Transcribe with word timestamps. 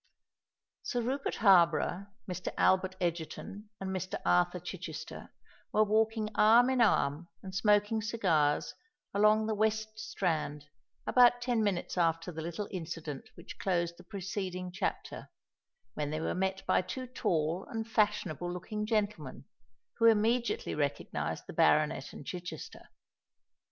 Sir 0.81 0.99
Rupert 1.03 1.35
Harborough, 1.35 2.07
Mr. 2.27 2.51
Albert 2.57 2.95
Egerton, 2.99 3.69
and 3.79 3.91
Mr. 3.91 4.19
Arthur 4.25 4.59
Chichester 4.59 5.31
were 5.71 5.83
walking 5.83 6.27
arm 6.33 6.71
in 6.71 6.81
arm, 6.81 7.27
and 7.43 7.53
smoking 7.53 8.01
cigars, 8.01 8.73
along 9.13 9.45
the 9.45 9.53
West 9.53 9.99
Strand, 9.99 10.65
about 11.05 11.39
ten 11.39 11.61
minutes 11.63 11.99
after 11.99 12.31
the 12.31 12.41
little 12.41 12.67
incident 12.71 13.29
which 13.35 13.59
closed 13.59 13.97
the 13.99 14.03
preceding 14.03 14.71
chapter, 14.71 15.29
when 15.93 16.09
they 16.09 16.19
were 16.19 16.33
met 16.33 16.65
by 16.65 16.81
two 16.81 17.05
tall 17.05 17.67
and 17.69 17.87
fashionable 17.87 18.51
looking 18.51 18.87
gentlemen, 18.87 19.45
who 19.99 20.05
immediately 20.07 20.73
recognised 20.73 21.43
the 21.45 21.53
baronet 21.53 22.11
and 22.11 22.25
Chichester. 22.25 22.89